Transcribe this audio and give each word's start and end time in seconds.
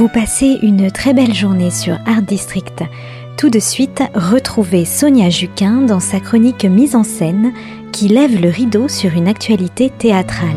Vous 0.00 0.08
passez 0.08 0.58
une 0.62 0.90
très 0.90 1.12
belle 1.12 1.34
journée 1.34 1.70
sur 1.70 1.98
Art 2.06 2.22
District. 2.22 2.84
Tout 3.36 3.50
de 3.50 3.58
suite, 3.58 4.02
retrouvez 4.14 4.86
Sonia 4.86 5.28
Juquin 5.28 5.82
dans 5.82 6.00
sa 6.00 6.20
chronique 6.20 6.64
mise 6.64 6.96
en 6.96 7.04
scène 7.04 7.52
qui 7.92 8.08
lève 8.08 8.40
le 8.40 8.48
rideau 8.48 8.88
sur 8.88 9.12
une 9.12 9.28
actualité 9.28 9.90
théâtrale. 9.90 10.56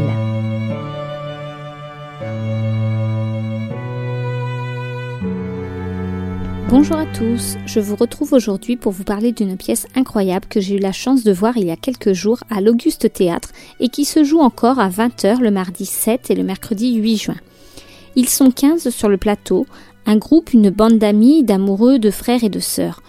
Bonjour 6.70 6.96
à 6.96 7.06
tous, 7.08 7.58
je 7.66 7.82
vous 7.82 7.98
retrouve 7.98 8.32
aujourd'hui 8.32 8.78
pour 8.78 8.94
vous 8.94 9.04
parler 9.04 9.34
d'une 9.34 9.58
pièce 9.58 9.88
incroyable 9.94 10.46
que 10.50 10.62
j'ai 10.62 10.78
eu 10.78 10.80
la 10.80 10.94
chance 10.94 11.26
de 11.26 11.34
voir 11.34 11.58
il 11.58 11.66
y 11.66 11.72
a 11.72 11.76
quelques 11.76 12.14
jours 12.14 12.40
à 12.50 12.62
l'Auguste 12.62 13.12
Théâtre 13.12 13.50
et 13.82 13.90
qui 13.90 14.06
se 14.06 14.24
joue 14.24 14.40
encore 14.40 14.80
à 14.80 14.88
20h 14.88 15.42
le 15.42 15.52
mardi 15.52 15.86
7 15.86 16.32
et 16.32 16.36
le 16.36 16.44
mercredi 16.44 16.96
8 16.96 17.18
juin. 17.18 17.36
Ils 18.16 18.30
sont 18.30 18.52
15 18.52 18.90
sur 18.90 19.10
le 19.10 19.18
plateau, 19.18 19.66
un 20.06 20.18
groupe, 20.18 20.54
une 20.54 20.70
bande 20.70 21.00
d'amis, 21.00 21.44
d'amoureux, 21.44 22.00
de 22.00 22.12
frères 22.12 22.44
et 22.44 22.50
de 22.50 22.60
sœurs. 22.60 23.02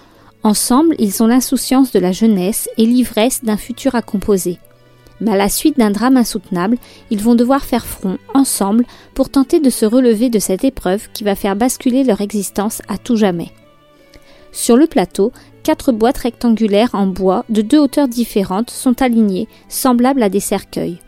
Ensemble, 0.42 0.94
ils 0.98 1.22
ont 1.22 1.26
l'insouciance 1.26 1.92
de 1.92 1.98
la 1.98 2.12
jeunesse 2.12 2.68
et 2.76 2.86
l'ivresse 2.86 3.44
d'un 3.44 3.56
futur 3.56 3.94
à 3.94 4.02
composer. 4.02 4.58
Mais 5.20 5.32
à 5.32 5.36
la 5.36 5.48
suite 5.48 5.78
d'un 5.78 5.90
drame 5.90 6.16
insoutenable, 6.16 6.76
ils 7.10 7.20
vont 7.20 7.34
devoir 7.34 7.64
faire 7.64 7.86
front, 7.86 8.18
ensemble, 8.34 8.84
pour 9.14 9.30
tenter 9.30 9.60
de 9.60 9.70
se 9.70 9.86
relever 9.86 10.28
de 10.28 10.38
cette 10.38 10.64
épreuve 10.64 11.08
qui 11.12 11.24
va 11.24 11.34
faire 11.34 11.56
basculer 11.56 12.04
leur 12.04 12.20
existence 12.20 12.82
à 12.88 12.98
tout 12.98 13.16
jamais. 13.16 13.52
Sur 14.52 14.76
le 14.76 14.86
plateau, 14.86 15.32
quatre 15.62 15.92
boîtes 15.92 16.18
rectangulaires 16.18 16.94
en 16.94 17.06
bois 17.06 17.44
de 17.48 17.62
deux 17.62 17.78
hauteurs 17.78 18.08
différentes 18.08 18.70
sont 18.70 19.02
alignées, 19.02 19.48
semblables 19.68 20.22
à 20.22 20.28
des 20.28 20.40
cercueils. 20.40 20.98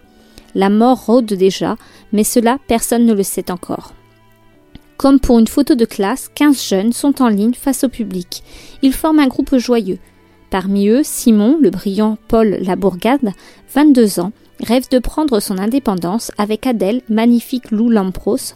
La 0.57 0.71
mort 0.71 1.05
rôde 1.05 1.27
déjà, 1.27 1.77
mais 2.13 2.25
cela 2.25 2.59
personne 2.67 3.05
ne 3.05 3.13
le 3.13 3.23
sait 3.23 3.51
encore. 3.51 3.93
Comme 4.97 5.21
pour 5.21 5.39
une 5.39 5.47
photo 5.47 5.75
de 5.75 5.85
classe, 5.85 6.31
15 6.35 6.69
jeunes 6.69 6.93
sont 6.95 7.21
en 7.21 7.29
ligne 7.29 7.53
face 7.53 7.85
au 7.85 7.91
public. 7.91 8.43
Ils 8.81 8.95
forment 8.95 9.21
un 9.21 9.27
groupe 9.27 9.59
joyeux. 9.59 9.99
Parmi 10.49 10.89
eux, 10.89 11.03
Simon, 11.05 11.59
le 11.61 11.69
brillant 11.69 12.17
Paul 12.29 12.57
Labourgade, 12.63 13.33
22 13.75 14.19
ans, 14.19 14.33
rêve 14.61 14.89
de 14.91 14.99
prendre 14.99 15.41
son 15.41 15.59
indépendance 15.59 16.33
avec 16.39 16.67
Adèle, 16.67 17.03
magnifique 17.11 17.71
Lou 17.71 17.91
Lampros, 17.91 18.55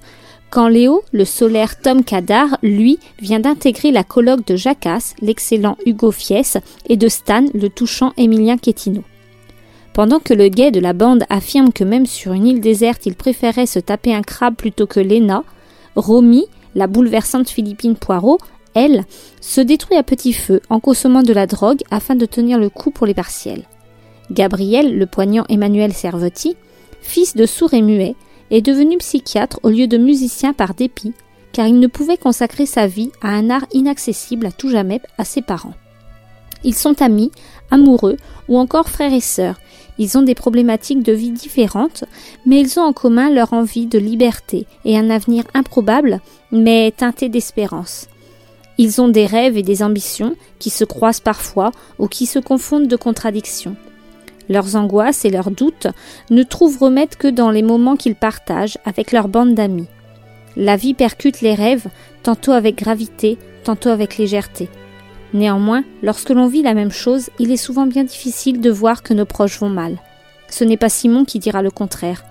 quand 0.49 0.69
Léo, 0.69 1.03
le 1.13 1.27
solaire 1.27 1.79
Tom 1.83 2.03
Cadar, 2.03 2.57
lui, 2.63 2.99
vient 3.21 3.41
d'intégrer 3.41 3.93
la 3.93 4.05
colloque 4.05 4.47
de 4.47 4.57
Jacasse, 4.57 5.15
l'excellent 5.21 5.77
Hugo 5.85 6.13
Fies, 6.13 6.57
et 6.89 6.97
de 6.97 7.09
Stan, 7.09 7.45
le 7.53 7.69
touchant 7.69 8.15
Émilien 8.17 8.57
Quetino. 8.57 9.05
Pendant 9.93 10.21
que 10.21 10.35
le 10.35 10.49
guet 10.49 10.71
de 10.71 10.81
la 10.81 10.93
bande 10.93 11.25
affirme 11.29 11.73
que 11.73 11.85
même 11.85 12.07
sur 12.07 12.33
une 12.33 12.47
île 12.47 12.61
déserte 12.61 13.07
il 13.07 13.15
préférait 13.15 13.67
se 13.67 13.79
taper 13.79 14.15
un 14.15 14.23
crabe 14.23 14.55
plutôt 14.55 14.87
que 14.87 15.01
Léna, 15.01 15.45
Romy, 15.97 16.47
la 16.75 16.87
bouleversante 16.87 17.49
Philippine 17.49 17.97
Poirot, 17.97 18.39
elle, 18.75 19.05
se 19.41 19.61
détruit 19.61 19.97
à 19.97 20.03
petit 20.03 20.33
feu 20.33 20.61
en 20.71 20.79
consommant 20.79 21.23
de 21.23 21.33
la 21.33 21.47
drogue 21.47 21.83
afin 21.91 22.15
de 22.15 22.27
tenir 22.27 22.59
le 22.59 22.69
coup 22.69 22.91
pour 22.91 23.07
les 23.07 23.15
partiels. 23.15 23.65
Gabriel, 24.31 24.97
le 24.97 25.07
poignant 25.07 25.45
Emmanuel 25.49 25.93
Servetti, 25.93 26.57
fils 27.01 27.35
de 27.35 27.47
sourd 27.47 27.75
et 27.75 27.83
muet, 27.83 28.15
est 28.53 28.63
devenu 28.63 28.99
psychiatre 28.99 29.59
au 29.65 29.71
lieu 29.71 29.89
de 29.89 29.99
musicien 29.99 30.53
par 30.53 30.75
dépit, 30.75 31.13
car 31.53 31.67
il 31.67 31.81
ne 31.81 31.89
pouvait 31.89 32.17
consacrer 32.17 32.67
sa 32.67 32.87
vie 32.87 33.11
à 33.23 33.31
un 33.31 33.51
art 33.51 33.67
inaccessible 33.73 34.47
à 34.47 34.53
tout 34.53 34.71
jamais 34.71 35.01
à 35.19 35.25
ses 35.25 35.43
parents. 35.43 35.75
Ils 36.65 36.75
sont 36.75 37.01
amis, 37.03 37.31
amoureux 37.71 38.17
ou 38.49 38.59
encore 38.59 38.89
frères 38.89 39.13
et 39.13 39.21
sœurs. 39.21 39.61
Ils 39.99 40.17
ont 40.17 40.23
des 40.23 40.35
problématiques 40.35 41.03
de 41.03 41.13
vie 41.13 41.31
différentes, 41.31 42.05
mais 42.47 42.61
ils 42.61 42.79
ont 42.79 42.85
en 42.85 42.93
commun 42.93 43.31
leur 43.31 43.53
envie 43.53 43.87
de 43.87 43.99
liberté 43.99 44.67
et 44.85 44.97
un 44.97 45.11
avenir 45.11 45.45
improbable, 45.53 46.21
mais 46.53 46.93
teinté 46.97 47.29
d'espérance. 47.29 48.09
Ils 48.79 49.01
ont 49.03 49.09
des 49.09 49.27
rêves 49.27 49.59
et 49.59 49.63
des 49.63 49.83
ambitions 49.83 50.37
qui 50.59 50.71
se 50.71 50.85
croisent 50.85 51.21
parfois 51.21 51.71
ou 51.99 52.09
qui 52.09 52.25
se 52.25 52.39
confondent 52.39 52.89
de 52.89 52.97
contradictions. 52.97 53.77
Leurs 54.49 54.75
angoisses 54.75 55.27
et 55.27 55.31
leurs 55.31 55.51
doutes 55.51 55.89
ne 56.31 56.43
trouvent 56.43 56.79
remède 56.79 57.15
que 57.15 57.29
dans 57.29 57.51
les 57.51 57.63
moments 57.63 57.97
qu'ils 57.97 58.15
partagent 58.15 58.79
avec 58.87 59.13
leur 59.13 59.29
bande 59.29 59.55
d'amis. 59.55 59.87
La 60.57 60.77
vie 60.77 60.95
percute 60.95 61.43
les 61.43 61.55
rêves, 61.55 61.89
tantôt 62.23 62.53
avec 62.53 62.77
gravité, 62.77 63.39
tantôt 63.65 63.91
avec 63.91 64.17
légèreté. 64.17 64.69
Néanmoins, 65.33 65.85
lorsque 66.03 66.31
l'on 66.31 66.49
vit 66.49 66.63
la 66.63 66.75
même 66.75 66.91
chose, 66.91 67.31
il 67.39 67.53
est 67.53 67.57
souvent 67.57 67.87
bien 67.87 68.05
difficile 68.05 68.61
de 68.61 68.71
voir 68.71 69.03
que 69.03 69.15
nos 69.15 69.27
proches 69.27 69.61
vont 69.61 69.69
mal. 69.69 69.99
Ce 70.49 70.65
n'est 70.65 70.77
pas 70.77 70.89
Simon 70.89 71.25
qui 71.25 71.39
dira 71.39 71.63
le 71.63 71.71
contraire. 71.71 72.25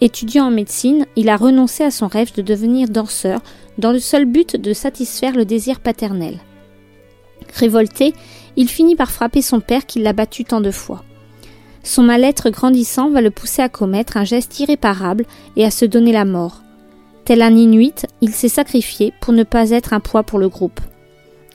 Étudiant 0.00 0.46
en 0.46 0.50
médecine, 0.50 1.06
il 1.16 1.28
a 1.28 1.36
renoncé 1.36 1.84
à 1.84 1.90
son 1.90 2.06
rêve 2.06 2.32
de 2.34 2.42
devenir 2.42 2.88
danseur 2.88 3.40
dans 3.78 3.92
le 3.92 3.98
seul 3.98 4.24
but 4.24 4.56
de 4.56 4.72
satisfaire 4.72 5.34
le 5.34 5.44
désir 5.44 5.80
paternel. 5.80 6.38
Révolté, 7.54 8.14
il 8.56 8.68
finit 8.68 8.96
par 8.96 9.10
frapper 9.10 9.42
son 9.42 9.60
père 9.60 9.86
qui 9.86 10.00
l'a 10.00 10.12
battu 10.12 10.44
tant 10.44 10.60
de 10.60 10.70
fois. 10.70 11.04
Son 11.82 12.02
mal-être 12.02 12.50
grandissant 12.50 13.10
va 13.10 13.20
le 13.20 13.30
pousser 13.30 13.62
à 13.62 13.68
commettre 13.68 14.16
un 14.16 14.24
geste 14.24 14.58
irréparable 14.60 15.24
et 15.56 15.64
à 15.64 15.70
se 15.70 15.84
donner 15.84 16.12
la 16.12 16.24
mort. 16.24 16.62
Tel 17.24 17.42
un 17.42 17.54
Inuit, 17.56 18.06
il 18.20 18.32
s'est 18.34 18.48
sacrifié 18.48 19.12
pour 19.20 19.32
ne 19.32 19.44
pas 19.44 19.70
être 19.70 19.92
un 19.92 20.00
poids 20.00 20.22
pour 20.22 20.38
le 20.38 20.48
groupe. 20.48 20.80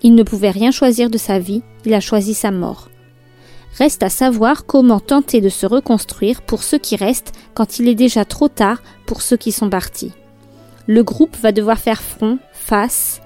Il 0.04 0.16
ne 0.16 0.24
pouvait 0.24 0.52
rien 0.52 0.72
choisir 0.72 1.10
de 1.10 1.18
sa 1.18 1.40
vie, 1.40 1.64
il 1.86 1.94
a 1.94 2.02
choisi 2.02 2.34
sa 2.34 2.52
mort. 2.52 2.90
Reste 3.78 4.04
à 4.04 4.10
savoir 4.10 4.66
comment 4.66 5.00
tenter 5.00 5.42
de 5.42 5.50
se 5.50 5.66
reconstruire 5.66 6.42
pour 6.42 6.62
ceux 6.62 6.78
qui 6.78 6.96
restent 6.96 7.34
quand 7.56 7.80
il 7.80 7.88
est 7.88 7.96
déjà 7.96 8.26
trop 8.26 8.50
tard 8.50 8.84
pour 9.08 9.22
ceux 9.22 9.38
qui 9.38 9.52
sont 9.52 9.70
partis. 9.70 10.12
Le 10.86 11.04
groupe 11.04 11.36
va 11.38 11.52
devoir 11.52 11.80
faire 11.80 12.02
front 12.02 12.38
face 12.52 13.22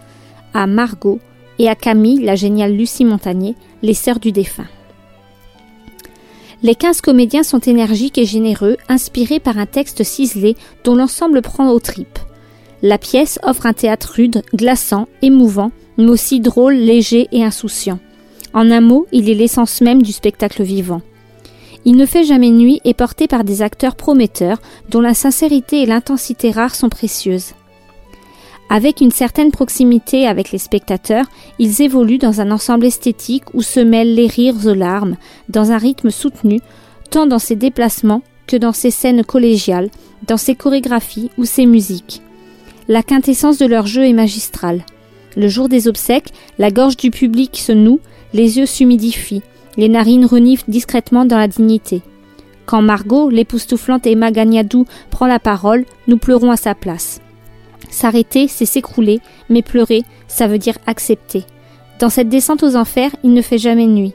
à 0.54 0.68
Margot 0.68 1.20
et 1.60 1.68
à 1.68 1.76
Camille, 1.76 2.24
la 2.24 2.36
géniale 2.36 2.76
Lucie 2.76 3.04
Montagnier, 3.04 3.56
les 3.82 3.96
sœurs 3.96 4.20
du 4.20 4.32
défunt. 4.32 4.68
Les 6.64 6.76
quinze 6.76 7.02
comédiens 7.02 7.44
sont 7.44 7.60
énergiques 7.60 8.18
et 8.18 8.26
généreux, 8.26 8.78
inspirés 8.90 9.40
par 9.40 9.58
un 9.58 9.66
texte 9.66 10.04
ciselé 10.04 10.56
dont 10.84 10.96
l'ensemble 10.96 11.42
prend 11.42 11.70
aux 11.70 11.80
tripes. 11.80 12.20
La 12.82 12.98
pièce 12.98 13.40
offre 13.44 13.66
un 13.66 13.74
théâtre 13.74 14.14
rude, 14.16 14.44
glaçant, 14.54 15.08
émouvant, 15.22 15.72
mais 15.98 16.10
aussi 16.10 16.40
drôle, 16.40 16.76
léger 16.76 17.28
et 17.32 17.44
insouciant. 17.44 18.00
En 18.54 18.72
un 18.72 18.82
mot, 18.82 19.08
il 19.12 19.30
est 19.30 19.36
l'essence 19.36 19.82
même 19.82 20.02
du 20.02 20.12
spectacle 20.12 20.64
vivant. 20.64 21.02
Il 21.86 21.96
ne 21.96 22.06
fait 22.06 22.24
jamais 22.24 22.50
nuit 22.50 22.82
et 22.84 22.94
porté 22.94 23.28
par 23.28 23.44
des 23.44 23.62
acteurs 23.62 23.96
prometteurs 23.96 24.62
dont 24.90 25.02
la 25.02 25.14
sincérité 25.14 25.82
et 25.82 25.86
l'intensité 25.86 26.52
rare 26.52 26.76
sont 26.76 26.90
précieuses. 26.90 27.54
Avec 28.70 29.00
une 29.00 29.12
certaine 29.12 29.52
proximité 29.52 30.28
avec 30.28 30.52
les 30.52 30.58
spectateurs, 30.58 31.26
ils 31.58 31.82
évoluent 31.82 32.18
dans 32.18 32.42
un 32.42 32.52
ensemble 32.52 32.86
esthétique 32.86 33.46
où 33.54 33.62
se 33.62 33.80
mêlent 33.80 34.16
les 34.16 34.28
rires 34.28 34.66
aux 34.66 34.74
larmes, 34.74 35.16
dans 35.48 35.72
un 35.72 35.78
rythme 35.78 36.10
soutenu, 36.10 36.60
tant 37.10 37.28
dans 37.28 37.40
ses 37.40 37.56
déplacements 37.56 38.22
que 38.46 38.58
dans 38.58 38.74
ses 38.74 38.92
scènes 38.92 39.24
collégiales, 39.24 39.90
dans 40.28 40.38
ses 40.38 40.56
chorégraphies 40.56 41.32
ou 41.38 41.46
ses 41.46 41.66
musiques. 41.66 42.22
La 42.90 43.04
quintessence 43.04 43.58
de 43.58 43.66
leur 43.66 43.88
jeu 43.88 44.06
est 44.06 44.14
magistrale. 44.14 44.84
Le 45.38 45.48
jour 45.50 45.70
des 45.70 45.88
obsèques, 45.88 46.34
la 46.58 46.72
gorge 46.72 46.98
du 46.98 47.12
public 47.12 47.58
se 47.58 47.72
noue, 47.72 48.00
les 48.34 48.58
yeux 48.58 48.66
s'humidifient, 48.66 49.44
les 49.78 49.88
narines 49.88 50.26
reniflent 50.26 50.72
discrètement 50.72 51.26
dans 51.26 51.38
la 51.38 51.48
dignité. 51.48 52.02
Quand 52.66 52.82
Margot, 52.82 53.30
l'époustouflante 53.30 54.08
Emma 54.08 54.32
Gagnadou, 54.32 54.88
prend 55.12 55.28
la 55.28 55.38
parole, 55.38 55.86
nous 56.08 56.18
pleurons 56.18 56.50
à 56.50 56.58
sa 56.58 56.74
place. 56.74 57.22
S'arrêter, 57.92 58.48
c'est 58.48 58.66
s'écrouler, 58.66 59.20
mais 59.48 59.62
pleurer, 59.62 60.02
ça 60.28 60.48
veut 60.48 60.58
dire 60.58 60.80
accepter. 60.88 61.44
Dans 62.00 62.10
cette 62.10 62.30
descente 62.30 62.64
aux 62.64 62.76
enfers, 62.76 63.16
il 63.24 63.34
ne 63.34 63.44
fait 63.44 63.60
jamais 63.60 63.86
nuit. 63.86 64.14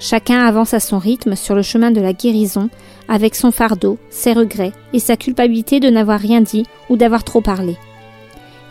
Chacun 0.00 0.44
avance 0.44 0.74
à 0.74 0.80
son 0.80 0.98
rythme 0.98 1.36
sur 1.36 1.54
le 1.54 1.62
chemin 1.62 1.92
de 1.92 2.00
la 2.00 2.12
guérison, 2.12 2.70
avec 3.06 3.36
son 3.36 3.52
fardeau, 3.52 3.98
ses 4.10 4.32
regrets 4.32 4.72
et 4.92 4.98
sa 4.98 5.16
culpabilité 5.16 5.78
de 5.78 5.90
n'avoir 5.90 6.18
rien 6.18 6.40
dit 6.40 6.66
ou 6.90 6.96
d'avoir 6.96 7.22
trop 7.22 7.40
parlé. 7.40 7.76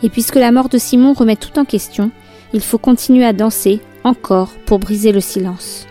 Et 0.02 0.08
puisque 0.08 0.36
la 0.36 0.52
mort 0.52 0.68
de 0.68 0.78
Simon 0.78 1.12
remet 1.12 1.36
tout 1.36 1.58
en 1.58 1.64
question, 1.64 2.10
il 2.52 2.60
faut 2.60 2.78
continuer 2.78 3.24
à 3.24 3.32
danser, 3.32 3.80
encore, 4.04 4.50
pour 4.66 4.78
briser 4.78 5.12
le 5.12 5.20
silence. 5.20 5.86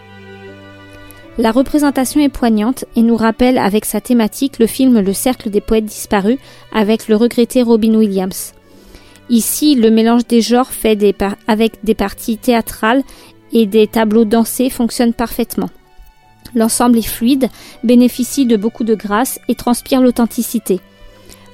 La 1.38 1.52
représentation 1.52 2.22
est 2.22 2.30
poignante 2.30 2.86
et 2.96 3.02
nous 3.02 3.18
rappelle 3.18 3.58
avec 3.58 3.84
sa 3.84 4.00
thématique 4.00 4.58
le 4.58 4.68
film 4.68 5.00
Le 5.00 5.14
cercle 5.14 5.50
des 5.50 5.60
poètes 5.60 5.86
disparus 5.86 6.38
avec 6.72 7.10
le 7.10 7.18
regretté 7.18 7.62
Robin 7.62 7.94
Williams. 7.96 8.54
Ici, 9.30 9.76
le 9.76 9.92
mélange 9.92 10.26
des 10.28 10.42
genres 10.42 10.72
fait 10.72 10.98
avec 11.48 11.84
des 11.84 11.96
parties 11.96 12.38
théâtrales 12.38 13.04
et 13.52 13.66
des 13.66 13.88
tableaux 13.88 14.24
dansés 14.24 14.70
fonctionne 14.70 15.14
parfaitement. 15.14 15.70
L'ensemble 16.54 17.00
est 17.00 17.08
fluide, 17.08 17.50
bénéficie 17.84 18.46
de 18.46 18.56
beaucoup 18.56 18.86
de 18.86 18.96
grâce 18.96 19.40
et 19.50 19.56
transpire 19.56 20.00
l'authenticité. 20.00 20.80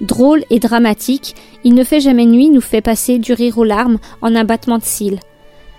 Drôle 0.01 0.43
et 0.49 0.59
dramatique, 0.59 1.35
Il 1.63 1.75
ne 1.75 1.83
fait 1.83 1.99
jamais 1.99 2.25
nuit 2.25 2.49
nous 2.49 2.59
fait 2.59 2.81
passer 2.81 3.19
du 3.19 3.33
rire 3.33 3.59
aux 3.59 3.63
larmes 3.63 3.99
en 4.23 4.35
un 4.35 4.43
battement 4.43 4.79
de 4.79 4.83
cils. 4.83 5.19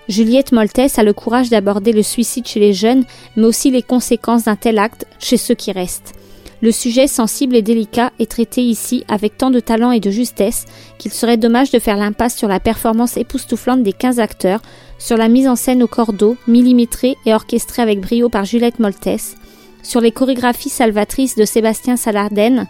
Juliette 0.08 0.52
Moltès 0.52 0.96
a 0.96 1.02
le 1.02 1.12
courage 1.12 1.50
d'aborder 1.50 1.92
le 1.92 2.04
suicide 2.04 2.46
chez 2.46 2.60
les 2.60 2.72
jeunes, 2.72 3.04
mais 3.36 3.46
aussi 3.46 3.72
les 3.72 3.82
conséquences 3.82 4.44
d'un 4.44 4.54
tel 4.54 4.78
acte 4.78 5.06
chez 5.18 5.36
ceux 5.36 5.54
qui 5.56 5.72
restent. 5.72 6.12
Le 6.60 6.70
sujet 6.70 7.08
sensible 7.08 7.56
et 7.56 7.62
délicat 7.62 8.12
est 8.20 8.30
traité 8.30 8.62
ici 8.62 9.02
avec 9.08 9.36
tant 9.36 9.50
de 9.50 9.58
talent 9.58 9.90
et 9.90 9.98
de 9.98 10.12
justesse 10.12 10.66
qu'il 10.98 11.12
serait 11.12 11.36
dommage 11.36 11.72
de 11.72 11.80
faire 11.80 11.96
l'impasse 11.96 12.36
sur 12.36 12.46
la 12.46 12.60
performance 12.60 13.16
époustouflante 13.16 13.82
des 13.82 13.92
15 13.92 14.20
acteurs, 14.20 14.62
sur 15.00 15.16
la 15.16 15.26
mise 15.26 15.48
en 15.48 15.56
scène 15.56 15.82
au 15.82 15.88
cordeau, 15.88 16.36
millimétrée 16.46 17.16
et 17.26 17.34
orchestrée 17.34 17.82
avec 17.82 18.00
brio 18.00 18.28
par 18.28 18.44
Juliette 18.44 18.78
Moltès, 18.78 19.34
sur 19.82 20.00
les 20.00 20.12
chorégraphies 20.12 20.68
salvatrices 20.68 21.34
de 21.34 21.44
Sébastien 21.44 21.96
Salarden 21.96 22.68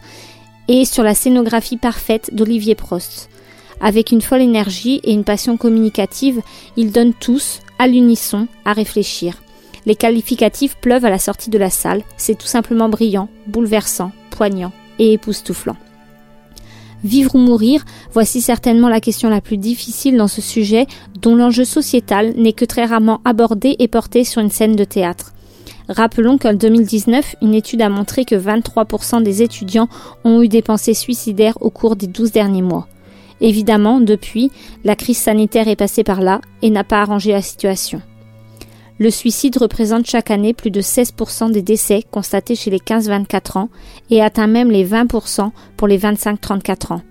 et 0.68 0.84
sur 0.84 1.02
la 1.02 1.14
scénographie 1.14 1.76
parfaite 1.76 2.30
d'Olivier 2.34 2.74
Prost. 2.74 3.28
Avec 3.80 4.12
une 4.12 4.22
folle 4.22 4.42
énergie 4.42 5.00
et 5.02 5.12
une 5.12 5.24
passion 5.24 5.56
communicative, 5.56 6.40
ils 6.76 6.92
donnent 6.92 7.14
tous, 7.14 7.60
à 7.78 7.88
l'unisson, 7.88 8.46
à 8.64 8.72
réfléchir. 8.72 9.42
Les 9.86 9.96
qualificatifs 9.96 10.76
pleuvent 10.76 11.04
à 11.04 11.10
la 11.10 11.18
sortie 11.18 11.50
de 11.50 11.58
la 11.58 11.70
salle, 11.70 12.02
c'est 12.16 12.38
tout 12.38 12.46
simplement 12.46 12.88
brillant, 12.88 13.28
bouleversant, 13.48 14.12
poignant 14.30 14.72
et 14.98 15.12
époustouflant. 15.14 15.76
Vivre 17.02 17.34
ou 17.34 17.38
mourir, 17.38 17.84
voici 18.12 18.40
certainement 18.40 18.88
la 18.88 19.00
question 19.00 19.28
la 19.28 19.40
plus 19.40 19.56
difficile 19.56 20.16
dans 20.16 20.28
ce 20.28 20.40
sujet 20.40 20.86
dont 21.20 21.34
l'enjeu 21.34 21.64
sociétal 21.64 22.32
n'est 22.36 22.52
que 22.52 22.64
très 22.64 22.84
rarement 22.84 23.20
abordé 23.24 23.74
et 23.80 23.88
porté 23.88 24.22
sur 24.22 24.40
une 24.40 24.50
scène 24.50 24.76
de 24.76 24.84
théâtre. 24.84 25.32
Rappelons 25.88 26.38
qu'en 26.38 26.54
2019, 26.54 27.36
une 27.42 27.54
étude 27.54 27.82
a 27.82 27.88
montré 27.88 28.24
que 28.24 28.34
23% 28.34 29.22
des 29.22 29.42
étudiants 29.42 29.88
ont 30.24 30.42
eu 30.42 30.48
des 30.48 30.62
pensées 30.62 30.94
suicidaires 30.94 31.58
au 31.60 31.70
cours 31.70 31.96
des 31.96 32.06
12 32.06 32.32
derniers 32.32 32.62
mois. 32.62 32.86
Évidemment, 33.40 34.00
depuis, 34.00 34.50
la 34.84 34.94
crise 34.94 35.18
sanitaire 35.18 35.68
est 35.68 35.76
passée 35.76 36.04
par 36.04 36.20
là 36.20 36.40
et 36.62 36.70
n'a 36.70 36.84
pas 36.84 37.02
arrangé 37.02 37.32
la 37.32 37.42
situation. 37.42 38.00
Le 38.98 39.10
suicide 39.10 39.56
représente 39.56 40.06
chaque 40.06 40.30
année 40.30 40.54
plus 40.54 40.70
de 40.70 40.80
16% 40.80 41.50
des 41.50 41.62
décès 41.62 42.04
constatés 42.08 42.54
chez 42.54 42.70
les 42.70 42.78
15-24 42.78 43.58
ans 43.58 43.68
et 44.10 44.22
atteint 44.22 44.46
même 44.46 44.70
les 44.70 44.86
20% 44.86 45.50
pour 45.76 45.88
les 45.88 45.98
25-34 45.98 46.92
ans. 46.92 47.02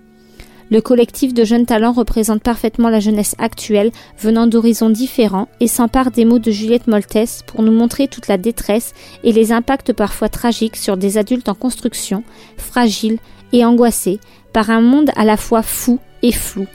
Le 0.72 0.80
collectif 0.80 1.34
de 1.34 1.44
jeunes 1.44 1.66
talents 1.66 1.92
représente 1.92 2.42
parfaitement 2.42 2.88
la 2.88 2.98
jeunesse 2.98 3.34
actuelle 3.36 3.92
venant 4.18 4.46
d'horizons 4.46 4.88
différents 4.88 5.48
et 5.60 5.68
s'empare 5.68 6.10
des 6.10 6.24
mots 6.24 6.38
de 6.38 6.50
Juliette 6.50 6.86
Moltès 6.86 7.42
pour 7.46 7.62
nous 7.62 7.72
montrer 7.72 8.08
toute 8.08 8.26
la 8.26 8.38
détresse 8.38 8.94
et 9.22 9.32
les 9.32 9.52
impacts 9.52 9.92
parfois 9.92 10.30
tragiques 10.30 10.78
sur 10.78 10.96
des 10.96 11.18
adultes 11.18 11.50
en 11.50 11.54
construction, 11.54 12.24
fragiles 12.56 13.18
et 13.52 13.66
angoissés 13.66 14.18
par 14.54 14.70
un 14.70 14.80
monde 14.80 15.10
à 15.14 15.26
la 15.26 15.36
fois 15.36 15.60
fou 15.60 15.98
et 16.22 16.32
flou. 16.32 16.66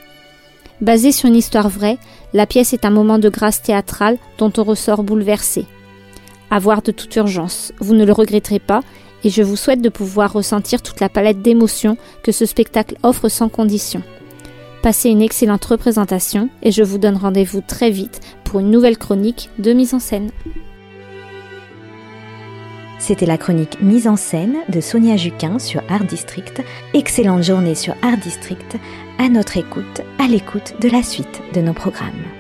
Basée 0.80 1.12
sur 1.12 1.28
une 1.28 1.36
histoire 1.36 1.68
vraie, 1.68 1.98
la 2.36 2.46
pièce 2.46 2.74
est 2.74 2.86
un 2.86 2.92
moment 2.92 3.18
de 3.18 3.30
grâce 3.30 3.64
théâtrale 3.64 4.20
dont 4.38 4.54
on 4.58 4.64
ressort 4.64 5.02
bouleversé. 5.02 5.66
À 6.52 6.60
voir 6.60 6.84
de 6.84 6.92
toute 6.92 7.16
urgence, 7.16 7.74
vous 7.80 7.96
ne 7.96 8.06
le 8.06 8.14
regretterez 8.14 8.60
pas, 8.60 8.82
et 9.24 9.30
je 9.30 9.44
vous 9.44 9.56
souhaite 9.56 9.82
de 9.82 9.90
pouvoir 9.90 10.34
ressentir 10.34 10.82
toute 10.82 11.00
la 11.00 11.10
palette 11.10 11.42
d'émotions 11.42 11.98
que 12.24 12.32
ce 12.32 12.46
spectacle 12.46 12.96
offre 13.04 13.30
sans 13.30 13.50
condition. 13.50 14.02
Passez 14.84 15.10
une 15.10 15.22
excellente 15.22 15.66
représentation 15.66 16.50
et 16.62 16.72
je 16.72 16.84
vous 16.84 16.98
donne 16.98 17.18
rendez-vous 17.18 17.62
très 17.62 17.90
vite 17.90 18.22
pour 18.44 18.60
une 18.60 18.72
nouvelle 18.72 18.98
chronique 18.98 19.50
de 19.60 19.74
mise 19.74 19.94
en 19.94 20.00
scène. 20.00 20.30
C'était 23.00 23.26
la 23.26 23.38
chronique 23.38 23.82
mise 23.82 24.08
en 24.08 24.16
scène 24.16 24.58
de 24.70 24.82
Sonia 24.82 25.18
Juquin 25.18 25.60
sur 25.60 25.82
Art 25.90 26.06
District. 26.06 26.64
Excellente 26.94 27.44
journée 27.44 27.76
sur 27.76 27.96
Art 28.02 28.18
District, 28.18 28.78
à 29.20 29.30
notre 29.30 29.58
écoute, 29.58 30.02
à 30.20 30.28
l'écoute 30.28 30.74
de 30.82 30.90
la 30.90 31.04
suite 31.04 31.42
de 31.54 31.62
nos 31.62 31.74
programmes. 31.74 32.37